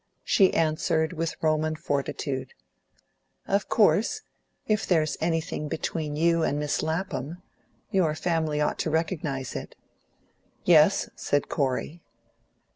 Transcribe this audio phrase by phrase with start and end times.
[0.23, 2.55] She answered with Roman fortitude:
[3.47, 4.23] "Of course,
[4.65, 7.43] if there's anything between you and Miss Lapham,
[7.91, 9.75] your family ought to recognise it."
[10.65, 12.01] "Yes," said Corey.